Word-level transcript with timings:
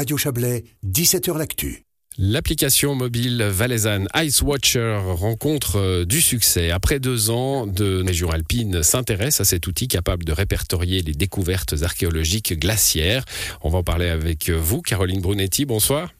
Radio 0.00 0.16
Chablais, 0.16 0.64
17h 0.86 1.36
L'Actu. 1.36 1.84
L'application 2.16 2.94
mobile 2.94 3.42
valaisanne 3.42 4.08
Ice 4.16 4.40
Watcher 4.40 4.98
rencontre 4.98 5.76
euh, 5.76 6.04
du 6.06 6.22
succès. 6.22 6.70
Après 6.70 7.00
deux 7.00 7.28
ans, 7.28 7.66
de 7.66 8.02
région 8.02 8.30
alpine 8.30 8.82
s'intéresse 8.82 9.42
à 9.42 9.44
cet 9.44 9.66
outil 9.66 9.88
capable 9.88 10.24
de 10.24 10.32
répertorier 10.32 11.02
les 11.02 11.12
découvertes 11.12 11.74
archéologiques 11.82 12.58
glaciaires. 12.58 13.26
On 13.60 13.68
va 13.68 13.80
en 13.80 13.82
parler 13.82 14.08
avec 14.08 14.48
vous, 14.48 14.80
Caroline 14.80 15.20
Brunetti. 15.20 15.66
Bonsoir. 15.66 16.14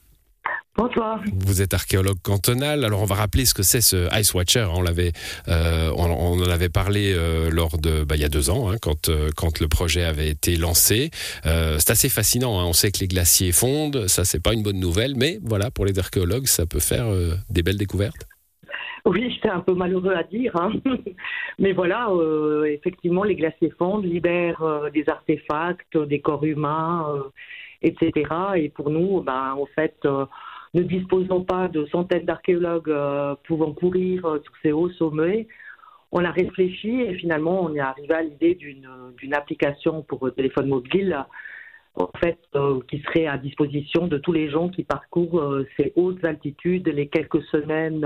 Bonsoir. 0.76 1.20
Vous 1.34 1.62
êtes 1.62 1.74
archéologue 1.74 2.20
cantonal. 2.22 2.84
Alors 2.84 3.02
on 3.02 3.04
va 3.04 3.16
rappeler 3.16 3.44
ce 3.44 3.54
que 3.54 3.62
c'est 3.62 3.80
ce 3.80 4.08
Ice 4.18 4.32
Watcher. 4.34 4.66
On 4.72 4.82
l'avait, 4.82 5.12
euh, 5.48 5.90
on, 5.96 6.04
en 6.04 6.48
avait 6.48 6.68
parlé 6.68 7.12
euh, 7.12 7.50
lors 7.50 7.76
de, 7.76 8.04
bah, 8.04 8.14
il 8.14 8.22
y 8.22 8.24
a 8.24 8.28
deux 8.28 8.50
ans, 8.50 8.70
hein, 8.70 8.76
quand 8.80 9.08
euh, 9.08 9.30
quand 9.36 9.58
le 9.60 9.66
projet 9.66 10.04
avait 10.04 10.28
été 10.28 10.56
lancé. 10.56 11.10
c'est 11.42 11.90
assez 11.90 12.08
fascinant. 12.08 12.60
Hein. 12.60 12.64
On 12.66 12.72
sait 12.72 12.92
que 12.92 13.00
les 13.00 13.08
glaciers 13.08 13.50
fondent. 13.50 14.06
Ça 14.06 14.24
c'est 14.24 14.42
pas 14.42 14.54
une 14.54 14.62
bonne 14.62 14.78
nouvelle, 14.78 15.14
mais 15.16 15.38
voilà 15.42 15.70
pour 15.72 15.84
les 15.86 15.98
archéologues, 15.98 16.46
ça 16.46 16.66
peut 16.66 16.80
faire 16.80 17.06
des 17.50 17.62
belles 17.62 17.78
découvertes. 17.78 18.26
Oui, 19.06 19.32
c'était 19.34 19.48
un 19.48 19.60
peu 19.60 19.74
malheureux 19.74 20.14
à 20.14 20.22
dire, 20.22 20.54
hein. 20.56 20.72
mais 21.58 21.72
voilà, 21.72 22.08
effectivement, 22.66 23.24
les 23.24 23.34
glaciers 23.34 23.72
fondent, 23.78 24.04
libèrent 24.04 24.90
des 24.92 25.08
artefacts, 25.08 25.96
des 25.96 26.20
corps 26.20 26.44
humains, 26.44 27.06
etc. 27.82 28.12
Et 28.56 28.68
pour 28.68 28.90
nous, 28.90 29.22
ben, 29.22 29.54
en 29.58 29.66
fait, 29.74 29.96
ne 30.74 30.82
disposons 30.82 31.42
pas 31.42 31.68
de 31.68 31.86
centaines 31.86 32.24
d'archéologues 32.24 32.90
euh, 32.90 33.34
pouvant 33.44 33.72
courir 33.72 34.24
euh, 34.24 34.40
sur 34.42 34.52
ces 34.62 34.72
hauts 34.72 34.90
sommets. 34.90 35.48
On 36.12 36.24
a 36.24 36.30
réfléchi 36.30 37.00
et 37.02 37.14
finalement 37.14 37.62
on 37.62 37.74
est 37.74 37.80
arrivé 37.80 38.14
à 38.14 38.22
l'idée 38.22 38.54
d'une 38.54 39.34
application 39.34 40.02
pour 40.02 40.32
téléphone 40.34 40.68
mobile 40.68 41.24
en 41.96 42.10
fait, 42.18 42.38
euh, 42.54 42.80
qui 42.88 43.00
serait 43.00 43.26
à 43.26 43.36
disposition 43.36 44.06
de 44.06 44.18
tous 44.18 44.32
les 44.32 44.48
gens 44.50 44.68
qui 44.68 44.84
parcourent 44.84 45.60
ces 45.76 45.92
hautes 45.96 46.24
altitudes 46.24 46.88
les 46.88 47.08
quelques 47.08 47.42
semaines 47.44 48.04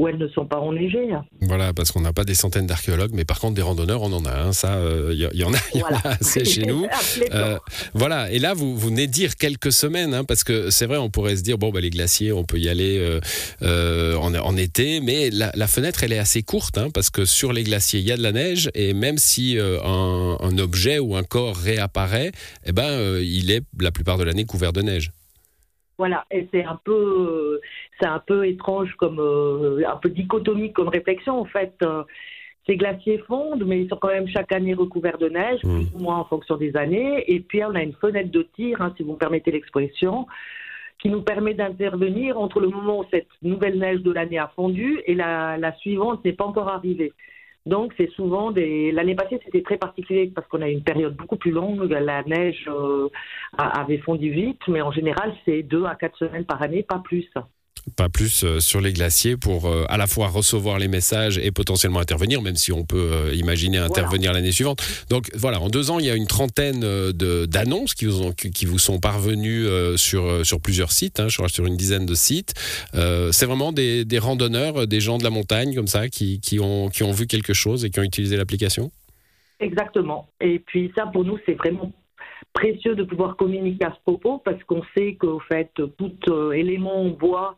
où 0.00 0.08
elles 0.08 0.16
ne 0.16 0.28
sont 0.28 0.46
pas 0.46 0.58
enneigées. 0.58 1.10
Voilà, 1.42 1.74
parce 1.74 1.92
qu'on 1.92 2.00
n'a 2.00 2.14
pas 2.14 2.24
des 2.24 2.34
centaines 2.34 2.66
d'archéologues, 2.66 3.10
mais 3.12 3.26
par 3.26 3.38
contre 3.38 3.54
des 3.54 3.60
randonneurs, 3.60 4.00
on 4.00 4.10
en 4.14 4.24
a. 4.24 4.32
Hein, 4.32 4.52
ça, 4.54 4.78
il 4.80 5.22
euh, 5.22 5.30
y, 5.34 5.44
en 5.44 5.52
a, 5.52 5.58
y 5.74 5.82
en 5.82 5.88
a 5.88 6.08
assez 6.20 6.44
chez 6.44 6.64
nous. 6.64 6.86
Euh, 7.32 7.58
voilà, 7.92 8.30
et 8.32 8.38
là, 8.38 8.54
vous, 8.54 8.76
vous 8.76 8.88
venez 8.88 9.06
dire 9.06 9.36
quelques 9.36 9.72
semaines, 9.72 10.14
hein, 10.14 10.24
parce 10.24 10.42
que 10.42 10.70
c'est 10.70 10.86
vrai, 10.86 10.96
on 10.96 11.10
pourrait 11.10 11.36
se 11.36 11.42
dire, 11.42 11.58
bon, 11.58 11.70
bah, 11.70 11.80
les 11.80 11.90
glaciers, 11.90 12.32
on 12.32 12.44
peut 12.44 12.58
y 12.58 12.68
aller 12.68 13.20
euh, 13.62 14.16
en, 14.16 14.56
été, 14.56 15.00
mais 15.00 15.30
la, 15.30 15.66
fenêtre, 15.66 16.02
elle 16.02 16.12
est 16.12 16.18
assez 16.18 16.42
courte, 16.42 16.78
hein, 16.78 16.88
parce 16.92 17.10
que 17.10 17.24
sur 17.24 17.52
les 17.52 17.62
glaciers, 17.62 18.00
il 18.00 18.06
y 18.06 18.12
a 18.12 18.16
de 18.16 18.22
la 18.22 18.32
neige, 18.32 18.70
et 18.74 18.94
même 18.94 19.18
si 19.18 19.58
un, 19.58 20.36
un, 20.40 20.58
objet 20.58 20.98
ou 20.98 21.14
un 21.14 21.22
corps 21.22 21.56
réapparaît, 21.56 22.32
eh 22.64 22.72
ben, 22.72 23.18
il 23.20 23.50
est 23.50 23.62
la 23.78 23.90
plupart 23.90 24.18
de 24.18 24.24
l'année 24.24 24.44
couvert 24.44 24.72
de 24.72 24.82
neige. 24.82 25.12
Voilà, 26.00 26.24
et 26.30 26.48
c'est 26.50 26.64
un 26.64 26.80
peu, 26.82 27.60
c'est 28.00 28.06
un 28.06 28.20
peu 28.20 28.48
étrange 28.48 28.94
comme, 28.94 29.20
euh, 29.20 29.82
un 29.86 29.96
peu 29.96 30.08
dichotomique 30.08 30.72
comme 30.72 30.88
réflexion 30.88 31.38
en 31.38 31.44
fait. 31.44 31.74
Euh, 31.82 32.04
ces 32.66 32.78
glaciers 32.78 33.18
fondent, 33.28 33.64
mais 33.66 33.82
ils 33.82 33.88
sont 33.90 33.98
quand 33.98 34.08
même 34.08 34.26
chaque 34.26 34.50
année 34.50 34.72
recouverts 34.72 35.18
de 35.18 35.28
neige, 35.28 35.62
mmh. 35.62 35.74
plus 35.74 35.94
ou 35.96 35.98
moins 35.98 36.16
en 36.20 36.24
fonction 36.24 36.56
des 36.56 36.74
années. 36.74 37.22
Et 37.30 37.40
puis 37.40 37.62
on 37.64 37.74
a 37.74 37.82
une 37.82 37.92
fenêtre 37.92 38.30
de 38.30 38.48
tir, 38.56 38.80
hein, 38.80 38.94
si 38.96 39.02
vous 39.02 39.12
me 39.12 39.18
permettez 39.18 39.50
l'expression, 39.50 40.26
qui 41.02 41.10
nous 41.10 41.20
permet 41.20 41.52
d'intervenir 41.52 42.38
entre 42.38 42.60
le 42.60 42.68
moment 42.68 43.00
où 43.00 43.04
cette 43.10 43.28
nouvelle 43.42 43.78
neige 43.78 44.00
de 44.00 44.10
l'année 44.10 44.38
a 44.38 44.50
fondu 44.56 45.02
et 45.04 45.14
la, 45.14 45.58
la 45.58 45.74
suivante 45.76 46.24
n'est 46.24 46.32
pas 46.32 46.46
encore 46.46 46.70
arrivée. 46.70 47.12
Donc, 47.66 47.92
c'est 47.96 48.10
souvent 48.12 48.50
des. 48.50 48.90
L'année 48.90 49.14
passée, 49.14 49.38
c'était 49.44 49.62
très 49.62 49.76
particulier 49.76 50.32
parce 50.34 50.46
qu'on 50.48 50.62
a 50.62 50.68
une 50.68 50.82
période 50.82 51.14
beaucoup 51.16 51.36
plus 51.36 51.50
longue. 51.50 51.82
La 51.90 52.22
neige 52.22 52.64
euh, 52.68 53.08
avait 53.58 53.98
fondu 53.98 54.30
vite, 54.30 54.60
mais 54.68 54.80
en 54.80 54.90
général, 54.90 55.34
c'est 55.44 55.62
deux 55.62 55.84
à 55.84 55.94
quatre 55.94 56.16
semaines 56.16 56.46
par 56.46 56.62
année, 56.62 56.82
pas 56.82 57.00
plus 57.04 57.28
pas 57.96 58.08
plus 58.08 58.44
euh, 58.44 58.60
sur 58.60 58.80
les 58.80 58.92
glaciers 58.92 59.36
pour 59.36 59.66
euh, 59.66 59.84
à 59.88 59.96
la 59.96 60.06
fois 60.06 60.28
recevoir 60.28 60.78
les 60.78 60.88
messages 60.88 61.38
et 61.38 61.50
potentiellement 61.50 62.00
intervenir, 62.00 62.42
même 62.42 62.56
si 62.56 62.72
on 62.72 62.84
peut 62.84 63.10
euh, 63.12 63.34
imaginer 63.34 63.78
intervenir 63.78 64.32
l'année 64.32 64.52
suivante. 64.52 64.82
Donc 65.08 65.30
voilà, 65.34 65.60
en 65.60 65.68
deux 65.68 65.90
ans, 65.90 65.98
il 65.98 66.06
y 66.06 66.10
a 66.10 66.14
une 66.14 66.26
trentaine 66.26 66.80
d'annonces 67.12 67.94
qui 67.94 68.06
vous, 68.06 68.32
qui 68.32 68.66
vous 68.66 68.78
sont 68.78 68.98
parvenues 68.98 69.66
sur, 69.96 70.44
sur 70.44 70.60
plusieurs 70.60 70.92
sites, 70.92 71.20
hein, 71.20 71.28
sur, 71.28 71.66
une 71.66 71.76
dizaine 71.76 72.06
de 72.06 72.14
sites. 72.14 72.54
C'est 72.92 73.46
vraiment 73.46 73.72
des, 73.72 74.04
des, 74.04 74.18
randonneurs, 74.18 74.86
des 74.86 75.00
gens 75.00 75.18
de 75.18 75.24
la 75.24 75.30
montagne 75.30 75.74
comme 75.74 75.86
ça, 75.86 76.08
qui, 76.08 76.40
qui, 76.40 76.60
ont, 76.60 76.88
qui 76.88 77.02
ont 77.02 77.12
vu 77.12 77.26
quelque 77.26 77.52
chose 77.52 77.84
et 77.84 77.90
qui 77.90 78.00
ont 78.00 78.04
utilisé 78.04 78.36
l'application? 78.36 78.90
Exactement. 79.60 80.28
Et 80.40 80.58
puis 80.58 80.90
ça, 80.96 81.06
pour 81.06 81.24
nous, 81.24 81.38
c'est 81.46 81.54
vraiment 81.54 81.92
précieux 82.52 82.94
de 82.94 83.02
pouvoir 83.02 83.36
communiquer 83.36 83.86
à 83.86 83.92
ce 83.94 84.00
propos 84.00 84.38
parce 84.38 84.62
qu'on 84.64 84.82
sait 84.96 85.14
qu'au 85.14 85.40
fait, 85.40 85.70
tout 85.74 86.52
élément 86.52 87.02
en 87.02 87.08
bois 87.08 87.56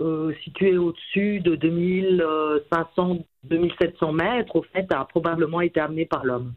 euh, 0.00 0.32
situé 0.42 0.78
au-dessus 0.78 1.40
de 1.40 1.54
2500, 1.54 3.18
2700 3.44 4.12
mètres, 4.12 4.56
au 4.56 4.62
fait, 4.62 4.90
a 4.90 5.04
probablement 5.04 5.60
été 5.60 5.80
amené 5.80 6.06
par 6.06 6.24
l'homme. 6.24 6.54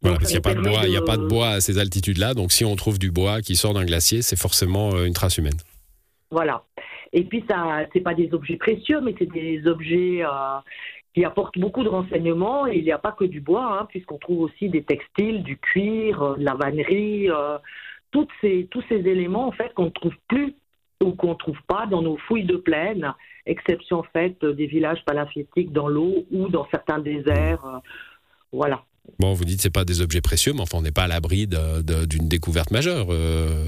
Voilà, 0.00 0.16
parce 0.16 0.30
qu'il 0.30 0.40
n'y 0.40 0.46
a, 0.46 0.54
pas 0.54 0.54
de 0.54 0.62
bois, 0.62 0.88
il 0.88 0.96
a 0.96 1.02
pas 1.02 1.16
de 1.18 1.26
bois 1.26 1.48
à 1.50 1.60
ces 1.60 1.78
altitudes-là, 1.78 2.32
donc 2.34 2.52
si 2.52 2.64
on 2.64 2.74
trouve 2.74 2.98
du 2.98 3.10
bois 3.10 3.42
qui 3.42 3.54
sort 3.54 3.74
d'un 3.74 3.84
glacier, 3.84 4.22
c'est 4.22 4.38
forcément 4.38 4.94
euh, 4.94 5.04
une 5.04 5.12
trace 5.12 5.36
humaine. 5.38 5.58
Voilà. 6.30 6.64
Et 7.12 7.24
puis, 7.24 7.44
ça, 7.48 7.86
c'est 7.92 8.00
pas 8.00 8.14
des 8.14 8.32
objets 8.32 8.56
précieux, 8.56 9.00
mais 9.02 9.14
c'est 9.18 9.30
des 9.30 9.66
objets 9.66 10.24
euh, 10.24 10.58
qui 11.14 11.24
apportent 11.24 11.58
beaucoup 11.58 11.84
de 11.84 11.88
renseignements. 11.88 12.66
Et 12.66 12.78
il 12.78 12.84
n'y 12.84 12.92
a 12.92 12.98
pas 12.98 13.12
que 13.12 13.24
du 13.24 13.40
bois, 13.40 13.80
hein, 13.80 13.86
puisqu'on 13.88 14.18
trouve 14.18 14.40
aussi 14.40 14.68
des 14.68 14.82
textiles, 14.82 15.42
du 15.42 15.56
cuir, 15.56 16.36
de 16.36 16.44
la 16.44 16.54
vannerie, 16.54 17.28
toutes 18.10 18.30
ces, 18.40 18.68
tous 18.70 18.82
ces 18.88 18.96
éléments 18.96 19.48
en 19.48 19.52
fait 19.52 19.74
qu'on 19.74 19.86
ne 19.86 19.90
trouve 19.90 20.14
plus 20.28 20.54
ou 21.02 21.12
qu'on 21.12 21.30
ne 21.30 21.34
trouve 21.34 21.58
pas 21.66 21.86
dans 21.86 22.00
nos 22.00 22.16
fouilles 22.16 22.44
de 22.44 22.56
plaine, 22.56 23.12
exception 23.46 24.02
faite 24.12 24.44
des 24.44 24.66
villages 24.66 25.04
palafétiques 25.04 25.72
dans 25.72 25.88
l'eau 25.88 26.24
ou 26.30 26.48
dans 26.48 26.66
certains 26.70 27.00
déserts. 27.00 27.64
Euh, 27.64 27.78
voilà. 28.52 28.84
Bon, 29.18 29.32
vous 29.32 29.44
dites 29.44 29.58
que 29.58 29.64
ce 29.64 29.68
pas 29.68 29.84
des 29.84 30.00
objets 30.00 30.22
précieux, 30.22 30.52
mais 30.54 30.62
enfin, 30.62 30.78
on 30.78 30.82
n'est 30.82 30.92
pas 30.92 31.02
à 31.02 31.08
l'abri 31.08 31.46
d'une 31.46 32.28
découverte 32.28 32.70
majeure. 32.70 33.08
Euh, 33.10 33.66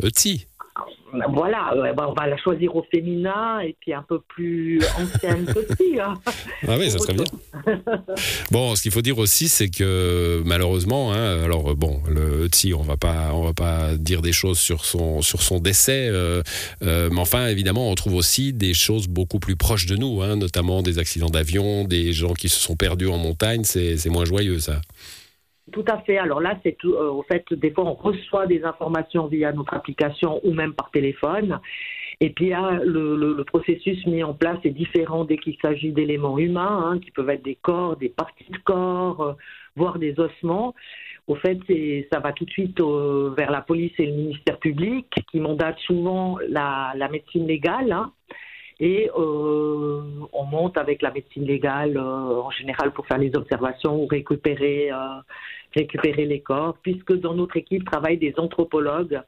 voilà, 1.13 1.73
on 1.75 2.13
va 2.13 2.27
la 2.27 2.37
choisir 2.37 2.75
au 2.75 2.85
féminin 2.91 3.61
et 3.61 3.77
puis 3.81 3.93
un 3.93 4.03
peu 4.03 4.21
plus 4.21 4.81
ancienne 4.99 5.47
aussi. 5.57 6.01
Hein. 6.01 6.15
Ah 6.67 6.77
oui, 6.79 6.91
ça 6.91 6.99
serait 6.99 7.15
bien. 7.15 7.25
bon, 8.51 8.75
ce 8.75 8.83
qu'il 8.83 8.93
faut 8.93 9.03
dire 9.03 9.19
aussi, 9.19 9.49
c'est 9.49 9.69
que 9.69 10.43
malheureusement, 10.45 11.13
hein, 11.13 11.43
alors 11.45 11.75
bon, 11.77 12.03
le 12.09 12.49
Tsi, 12.49 12.75
on 12.75 12.83
va 12.83 12.97
pas, 12.97 13.33
on 13.33 13.45
va 13.45 13.53
pas 13.53 13.97
dire 13.97 14.23
des 14.23 14.33
choses 14.33 14.59
sur 14.59 14.85
son 14.85 15.23
sur 15.23 15.43
son 15.43 15.61
décès, 15.61 16.09
euh, 16.09 16.43
euh, 16.83 17.09
mais 17.11 17.21
enfin, 17.21 17.47
évidemment, 17.47 17.91
on 17.91 17.95
trouve 17.95 18.15
aussi 18.15 18.53
des 18.53 18.75
choses 18.75 19.09
beaucoup 19.09 19.39
plus 19.39 19.57
proches 19.57 19.87
de 19.87 19.97
nous, 19.97 20.23
hein, 20.23 20.37
notamment 20.37 20.83
des 20.83 20.99
accidents 20.99 21.31
d'avion, 21.31 21.85
des 21.85 22.13
gens 22.13 22.35
qui 22.35 22.49
se 22.49 22.61
sont 22.61 22.77
perdus 22.77 23.09
en 23.09 23.19
montagne. 23.19 23.65
C'est 23.65 24.09
moins 24.09 24.25
joyeux, 24.25 24.59
ça. 24.59 24.81
Tout 25.73 25.85
à 25.89 25.99
fait. 25.99 26.19
Alors 26.19 26.41
là, 26.41 26.57
c'est 26.63 26.77
tout. 26.79 26.95
Euh, 26.95 27.11
au 27.11 27.23
fait, 27.23 27.53
des 27.53 27.73
fois, 27.73 27.85
on 27.85 27.95
reçoit 27.95 28.47
des 28.47 28.63
informations 28.65 29.27
via 29.27 29.53
notre 29.53 29.75
application 29.75 30.41
ou 30.45 30.53
même 30.53 30.75
par 30.75 30.91
téléphone. 30.93 31.59
Et 32.21 32.31
puis, 32.31 32.51
là, 32.51 32.79
le, 32.83 33.43
processus 33.45 34.07
mis 34.07 34.23
en 34.23 34.33
place 34.33 34.59
est 34.65 34.71
différent 34.71 35.25
dès 35.25 35.37
qu'il 35.37 35.57
s'agit 35.61 35.93
d'éléments 35.93 36.39
humains, 36.39 36.93
hein, 36.93 36.99
qui 37.01 37.11
peuvent 37.11 37.29
être 37.31 37.43
des 37.43 37.57
corps, 37.57 37.97
des 37.97 38.09
parties 38.09 38.51
de 38.51 38.59
corps, 38.59 39.21
euh, 39.21 39.33
voire 39.75 39.99
des 39.99 40.19
ossements. 40.19 40.75
Au 41.27 41.35
fait, 41.35 41.59
ça 42.13 42.21
va 42.21 42.33
tout 42.33 42.45
de 42.45 42.51
suite 42.51 42.81
euh, 42.81 43.35
vers 43.37 43.51
la 43.51 43.61
police 43.61 43.93
et 43.99 44.07
le 44.07 44.13
ministère 44.13 44.59
public, 44.59 45.07
qui 45.31 45.41
mandatent 45.41 45.81
souvent 45.81 46.39
la, 46.49 46.95
médecine 47.11 47.47
légale. 47.47 47.91
Hein. 47.91 48.13
Et 48.79 49.11
on 49.15 50.45
monte 50.51 50.77
avec 50.77 51.03
la 51.03 51.11
médecine 51.11 51.45
légale 51.45 51.99
en 51.99 52.51
général 52.51 52.93
pour 52.93 53.07
faire 53.07 53.19
les 53.19 53.35
observations 53.35 53.97
ou 54.03 54.07
récupérer 54.07 54.91
récupérer 55.75 56.25
les 56.25 56.41
corps, 56.41 56.77
puisque 56.83 57.13
dans 57.13 57.35
notre 57.35 57.57
équipe 57.57 57.85
travaillent 57.85 58.19
des 58.19 58.35
anthropologues 58.39 59.21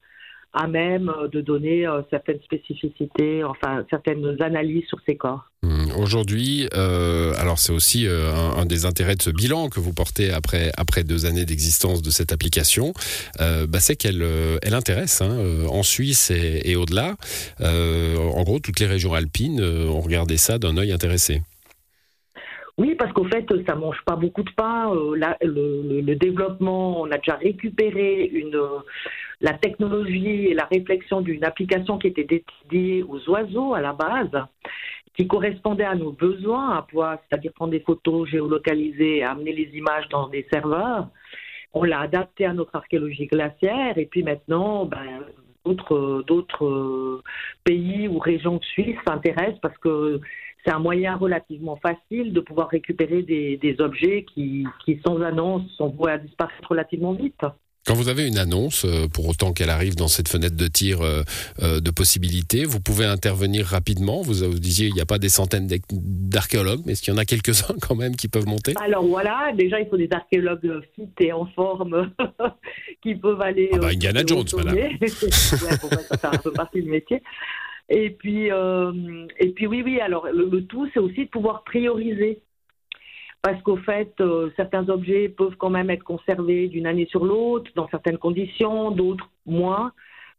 à 0.52 0.66
même 0.66 1.12
de 1.30 1.40
donner 1.40 1.86
euh, 1.86 2.00
certaines 2.10 2.40
spécificités, 2.40 3.44
enfin 3.44 3.84
certaines 3.90 4.40
analyses 4.40 4.86
sur 4.86 4.98
ces 5.06 5.16
corps. 5.16 5.50
Mmh. 5.62 5.90
Aujourd'hui, 5.98 6.68
euh, 6.74 7.32
alors 7.38 7.58
c'est 7.58 7.72
aussi 7.72 8.06
euh, 8.06 8.32
un, 8.32 8.64
des 8.64 8.86
intérêts 8.86 9.16
de 9.16 9.22
ce 9.22 9.30
bilan 9.30 9.68
que 9.68 9.80
vous 9.80 9.92
portez 9.92 10.32
après, 10.32 10.70
après 10.76 11.04
deux 11.04 11.26
années 11.26 11.44
d'existence 11.44 12.00
de 12.00 12.10
cette 12.10 12.32
application, 12.32 12.92
bah, 13.38 13.80
c'est 13.80 13.96
qu'elle 13.96 14.24
elle 14.62 14.74
intéresse 14.74 15.20
hein, 15.20 15.66
en 15.68 15.82
Suisse 15.82 16.30
et, 16.30 16.62
et 16.70 16.76
au-delà. 16.76 17.16
en 17.60 18.42
gros, 18.42 18.58
toutes 18.58 18.80
les 18.80 18.86
régions 18.86 19.14
alpines 19.14 19.60
ont 19.62 20.00
regardé 20.00 20.36
ça 20.36 20.58
d'un 20.58 20.76
œil 20.76 20.92
intéressé. 20.92 21.42
Oui, 22.78 22.94
parce 22.94 23.12
qu'au 23.12 23.24
fait, 23.24 23.44
ça 23.66 23.74
mange 23.74 24.00
pas 24.06 24.14
beaucoup 24.14 24.44
de 24.44 24.52
pain. 24.56 24.94
Euh, 24.94 25.16
le, 25.42 26.14
développement, 26.14 27.00
on 27.00 27.10
a 27.10 27.18
déjà 27.18 27.34
récupéré 27.34 28.30
une, 28.32 28.56
la 29.40 29.54
technologie 29.54 30.46
et 30.46 30.54
la 30.54 30.64
réflexion 30.64 31.20
d'une 31.20 31.44
application 31.44 31.98
qui 31.98 32.08
était 32.08 32.24
dédiée 32.70 33.02
aux 33.02 33.28
oiseaux 33.30 33.74
à 33.74 33.80
la 33.80 33.92
base, 33.92 34.30
qui 35.14 35.26
correspondait 35.26 35.84
à 35.84 35.94
nos 35.94 36.12
besoins, 36.12 36.76
à 36.76 36.82
pouvoir, 36.82 37.18
c'est-à-dire 37.28 37.52
prendre 37.52 37.72
des 37.72 37.80
photos 37.80 38.28
géolocalisées, 38.28 39.22
amener 39.22 39.52
les 39.52 39.76
images 39.76 40.08
dans 40.08 40.28
des 40.28 40.46
serveurs. 40.52 41.08
On 41.72 41.84
l'a 41.84 42.00
adapté 42.00 42.46
à 42.46 42.52
notre 42.52 42.74
archéologie 42.76 43.26
glaciaire 43.26 43.98
et 43.98 44.06
puis 44.06 44.22
maintenant, 44.22 44.86
ben, 44.86 45.24
d'autres 45.64 46.24
d'autres 46.26 47.22
pays 47.64 48.08
ou 48.08 48.18
régions 48.18 48.56
de 48.56 48.64
Suisse 48.64 48.96
s'intéressent 49.06 49.60
parce 49.60 49.76
que 49.78 50.20
c'est 50.64 50.72
un 50.72 50.78
moyen 50.78 51.16
relativement 51.16 51.76
facile 51.76 52.32
de 52.32 52.40
pouvoir 52.40 52.68
récupérer 52.68 53.22
des, 53.22 53.76
objets 53.80 54.24
qui, 54.24 54.66
qui, 54.84 55.00
sans 55.06 55.20
annonce, 55.22 55.68
sont 55.76 55.88
voués 55.88 56.12
à 56.12 56.18
disparaître 56.18 56.68
relativement 56.68 57.12
vite. 57.12 57.44
Quand 57.88 57.94
vous 57.94 58.10
avez 58.10 58.28
une 58.28 58.36
annonce, 58.36 58.84
euh, 58.84 59.08
pour 59.08 59.26
autant 59.26 59.54
qu'elle 59.54 59.70
arrive 59.70 59.96
dans 59.96 60.08
cette 60.08 60.28
fenêtre 60.28 60.54
de 60.54 60.66
tir 60.66 61.00
euh, 61.00 61.22
euh, 61.62 61.80
de 61.80 61.90
possibilités, 61.90 62.66
vous 62.66 62.80
pouvez 62.80 63.06
intervenir 63.06 63.64
rapidement. 63.64 64.20
Vous, 64.20 64.46
vous 64.46 64.58
disiez, 64.58 64.88
il 64.88 64.92
n'y 64.92 65.00
a 65.00 65.06
pas 65.06 65.16
des 65.16 65.30
centaines 65.30 65.66
d'archéologues, 65.90 66.82
mais 66.84 66.92
est-ce 66.92 67.00
qu'il 67.00 67.14
y 67.14 67.16
en 67.16 67.18
a 67.18 67.24
quelques-uns 67.24 67.76
quand 67.80 67.94
même 67.94 68.14
qui 68.14 68.28
peuvent 68.28 68.46
monter? 68.46 68.74
Alors 68.76 69.06
voilà, 69.06 69.52
déjà, 69.56 69.80
il 69.80 69.88
faut 69.88 69.96
des 69.96 70.10
archéologues 70.12 70.82
fit 70.94 71.08
et 71.20 71.32
en 71.32 71.46
forme 71.46 72.12
qui 73.02 73.14
peuvent 73.14 73.40
aller. 73.40 73.70
Ah 73.72 73.78
bah, 73.78 73.88
Indiana 73.88 74.20
Jones, 74.26 74.44
madame. 74.54 74.74
ouais, 75.00 75.78
pour 75.80 75.90
moi, 75.90 76.02
ça 76.10 76.18
fait 76.18 76.26
un 76.26 76.38
peu 76.40 76.52
partie 76.52 76.82
du 76.82 76.90
métier. 76.90 77.22
Et 77.88 78.10
puis, 78.10 78.48
et 78.48 79.48
puis 79.54 79.66
oui, 79.66 79.80
oui, 79.82 79.98
alors 79.98 80.26
le 80.30 80.60
tout, 80.66 80.86
c'est 80.92 81.00
aussi 81.00 81.24
de 81.24 81.30
pouvoir 81.30 81.64
prioriser 81.64 82.42
parce 83.42 83.62
qu'au 83.62 83.76
fait, 83.76 84.12
euh, 84.20 84.50
certains 84.56 84.88
objets 84.88 85.28
peuvent 85.28 85.56
quand 85.56 85.70
même 85.70 85.90
être 85.90 86.02
conservés 86.02 86.68
d'une 86.68 86.86
année 86.86 87.06
sur 87.06 87.24
l'autre, 87.24 87.70
dans 87.76 87.88
certaines 87.88 88.18
conditions, 88.18 88.90
d'autres 88.90 89.28
moins. 89.46 89.92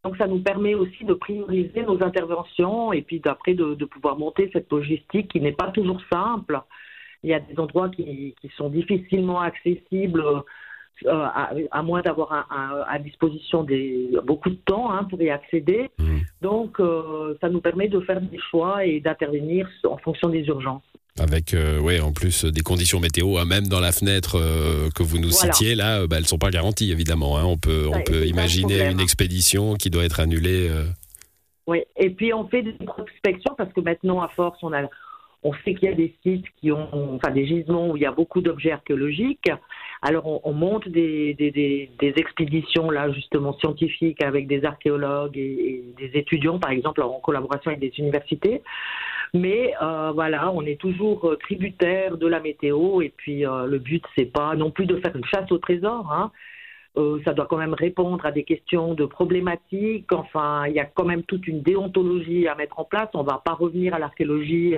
Donc 0.04 0.18
ça 0.18 0.28
nous 0.28 0.40
permet 0.40 0.76
aussi 0.76 1.04
de 1.06 1.14
prioriser 1.14 1.84
nos 1.84 2.02
interventions 2.04 2.94
et 2.94 3.02
puis 3.02 3.20
d'après 3.20 3.54
de, 3.54 3.86
pouvoir 3.86 4.18
monter 4.18 4.50
cette 4.54 4.72
logistique 4.72 5.30
qui 5.30 5.42
n'est 5.42 5.54
pas 5.54 5.72
toujours 5.72 6.02
simple. 6.12 6.62
Il 7.24 7.30
y 7.30 7.34
a 7.34 7.40
des 7.40 7.58
endroits 7.60 7.90
qui, 7.90 8.36
sont 8.56 8.70
difficilement 8.70 9.42
accessibles, 9.42 10.24
euh, 11.06 11.28
à, 11.72 11.82
moins 11.84 12.02
d'avoir 12.02 12.48
à 12.88 13.00
disposition 13.00 13.64
des, 13.64 14.10
beaucoup 14.24 14.50
de 14.50 14.60
temps 14.66 14.92
hein, 14.92 15.04
pour 15.04 15.22
y 15.22 15.30
accéder. 15.30 15.90
Mmh. 16.00 16.18
Donc 16.42 16.80
euh, 16.80 17.38
ça 17.42 17.50
nous 17.50 17.60
permet 17.60 17.90
de 17.90 18.00
faire 18.02 18.22
des 18.22 18.38
choix 18.38 18.86
et 18.86 19.02
d'intervenir 19.02 19.70
en 19.84 19.98
fonction 19.98 20.30
des 20.30 20.46
urgences. 20.48 20.84
Avec, 21.20 21.54
euh, 21.54 21.80
ouais, 21.80 22.00
en 22.00 22.14
plus 22.14 22.46
des 22.46 22.62
conditions 22.62 23.00
météo, 23.00 23.38
hein, 23.38 23.46
même 23.46 23.68
dans 23.68 23.80
la 23.80 23.92
fenêtre 23.92 24.38
euh, 24.40 24.90
que 24.96 25.04
vous 25.04 25.20
nous 25.20 25.32
citiez, 25.32 25.76
là, 25.76 26.08
bah, 26.08 26.16
elles 26.18 26.24
ne 26.24 26.28
sont 26.28 26.38
pas 26.38 26.50
garanties, 26.50 26.92
évidemment. 26.92 27.38
Hein. 27.38 27.44
On 27.46 27.58
peut, 27.58 27.90
on 27.94 28.02
peut 28.04 28.26
imaginer 28.26 28.90
une 28.90 29.00
expédition 29.00 29.74
qui 29.76 29.90
doit 29.90 30.06
être 30.06 30.20
annulée. 30.20 30.70
Euh. 30.70 30.86
Oui, 31.68 31.84
et 31.98 32.10
puis 32.10 32.34
on 32.34 32.48
fait 32.48 32.62
des 32.62 32.74
prospections 32.74 33.54
parce 33.58 33.72
que 33.74 33.82
maintenant, 33.82 34.22
à 34.22 34.30
force, 34.30 34.58
on, 34.64 34.74
a, 34.74 34.84
on 35.44 35.54
sait 35.66 35.76
qu'il 35.76 35.90
y 35.90 35.92
a 35.92 35.96
des 35.96 36.16
sites 36.24 36.46
qui 36.60 36.72
ont, 36.72 37.16
enfin 37.16 37.32
des 37.32 37.46
gisements 37.46 37.90
où 37.90 37.98
il 37.98 38.04
y 38.04 38.06
a 38.06 38.12
beaucoup 38.12 38.42
d'objets 38.42 38.72
archéologiques. 38.72 39.50
Alors 40.02 40.46
on, 40.46 40.54
monte 40.54 40.88
des, 40.88 41.36
expéditions, 42.16 42.90
là, 42.90 43.12
justement, 43.12 43.54
scientifiques 43.60 44.24
avec 44.24 44.48
des 44.48 44.64
archéologues 44.64 45.38
et, 45.38 45.42
et 45.42 45.94
des 45.98 46.18
étudiants, 46.18 46.58
par 46.58 46.72
exemple, 46.72 47.02
en 47.02 47.20
collaboration 47.20 47.72
avec 47.72 47.82
des 47.82 47.94
universités. 48.00 48.62
Mais 49.34 49.74
euh, 49.82 50.12
voilà, 50.14 50.52
on 50.52 50.64
est 50.64 50.80
toujours 50.80 51.30
euh, 51.30 51.36
tributaire 51.36 52.18
de 52.18 52.28
la 52.28 52.40
météo 52.40 53.02
et 53.02 53.14
puis 53.16 53.46
euh, 53.46 53.66
le 53.66 53.78
but 53.78 54.04
c'est 54.18 54.26
pas 54.26 54.56
non 54.56 54.72
plus 54.72 54.88
de 54.88 54.96
faire 54.98 55.16
une 55.16 55.26
chasse 55.26 55.52
au 55.52 55.60
trésor. 55.60 56.12
Hein. 56.12 56.32
ça 57.24 57.34
doit 57.34 57.46
quand 57.46 57.58
même 57.58 57.76
répondre 57.76 58.26
à 58.26 58.32
des 58.32 58.44
questions 58.44 58.96
de 58.96 59.06
problématiques. 59.06 60.12
Enfin, 60.12 60.66
il 60.68 60.74
y 60.74 60.80
a 60.80 60.86
quand 60.86 61.06
même 61.06 61.24
toute 61.24 61.48
une 61.48 61.62
déontologie 61.62 62.48
à 62.48 62.56
mettre 62.56 62.80
en 62.80 62.86
place. 62.86 63.10
On 63.14 63.24
ne 63.24 63.30
va 63.30 63.42
pas 63.44 63.54
revenir 63.54 63.94
à 63.94 64.00
l'archéologie 64.00 64.76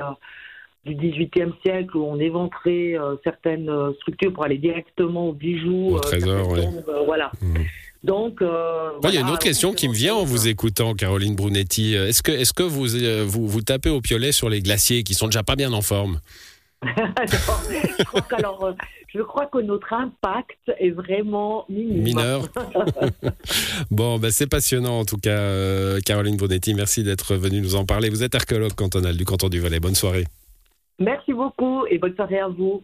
du 0.86 0.95
XVIIIe 0.95 1.54
siècle 1.62 1.95
où 1.95 2.04
on 2.04 2.19
éventerait 2.19 2.95
certaines 3.24 3.69
structures 4.00 4.33
pour 4.33 4.44
aller 4.44 4.57
directement 4.57 5.30
aux 5.30 5.33
bijoux. 5.33 5.95
Au 5.95 6.00
trésor, 6.00 6.50
oui. 6.50 6.62
voilà. 7.06 7.31
Mmh. 7.42 7.56
Donc, 8.04 8.42
euh, 8.42 8.92
il 9.04 9.13
y 9.13 9.18
a 9.18 9.22
une 9.22 9.30
autre 9.30 9.39
question 9.39 9.74
qui 9.74 9.88
me 9.88 9.94
vient 9.94 10.16
en 10.16 10.24
vous 10.24 10.48
écoutant, 10.48 10.95
Caroline 10.95 11.36
Brunetti. 11.36 11.94
Est-ce 11.94 12.24
que, 12.24 12.31
est-ce 12.31 12.54
que 12.54 12.63
vous, 12.63 12.95
euh, 12.95 13.24
vous, 13.28 13.48
vous 13.48 13.62
tapez 13.62 13.89
au 13.89 14.01
piolet 14.01 14.31
sur 14.31 14.50
les 14.50 14.62
glaciers 14.62 15.04
qui 15.04 15.13
sont 15.13 15.28
déjà 15.28 15.44
pas 15.44 15.56
bien 15.56 15.72
en 15.72 15.81
forme? 15.81 16.19
Je, 16.83 17.38
crois 17.38 18.63
euh, 18.63 18.74
je 19.13 19.22
crois 19.22 19.45
que 19.45 19.60
notre 19.60 19.94
impact 19.94 20.57
est 20.80 20.89
vraiment 20.89 21.68
mineur. 21.69 22.48
bon, 23.92 24.18
ben 24.18 24.31
c'est 24.31 24.48
passionnant 24.48 24.98
en 24.98 25.06
tout 25.06 25.18
cas, 25.18 26.01
Caroline 26.04 26.38
Brunetti. 26.38 26.74
Merci 26.74 27.04
d'être 27.04 27.36
venue 27.36 27.62
nous 27.62 27.75
en 27.75 27.86
parler. 27.86 28.10
Vous 28.10 28.24
êtes 28.24 28.33
archéologue 28.33 28.74
cantonal 28.74 29.16
du 29.16 29.25
canton 29.25 29.48
du 29.48 29.60
Valais. 29.60 29.80
Bonne 29.80 29.94
soirée. 29.94 30.25
Merci 31.01 31.33
beaucoup 31.33 31.86
et 31.88 31.98
bonne 31.98 32.15
soirée 32.15 32.39
à 32.39 32.48
vous. 32.48 32.83